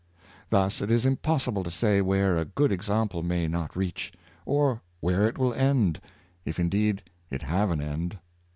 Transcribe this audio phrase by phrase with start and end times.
[0.49, 4.11] Thus it is impossible to say where a good exam ple may not reach,
[4.47, 6.01] or where it will end,
[6.43, 8.17] if indeed it have an end.